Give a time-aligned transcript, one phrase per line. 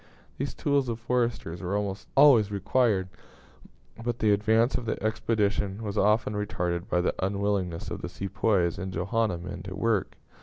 [0.39, 3.07] These tools of foresters were almost always required;
[4.03, 8.79] but the advance of the expedition was often retarded by the unwillingness of the Sepoys
[8.79, 10.17] and Johanna men to work.